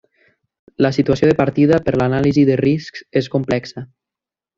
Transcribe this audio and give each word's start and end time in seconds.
La 0.85 0.89
situació 0.95 1.27
de 1.31 1.35
partida 1.41 1.79
per 1.89 1.93
l’anàlisi 1.97 2.45
de 2.51 2.57
riscs 2.65 3.05
és 3.23 3.29
complexa. 3.37 3.85